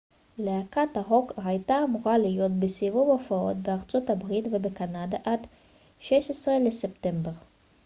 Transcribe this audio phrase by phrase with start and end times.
[0.37, 5.47] להקת הרוק הייתה אמורה להיות בסיבוב הופעות בארצות הברית ובקנדה עד
[6.01, 7.31] ה-16 בספטמבר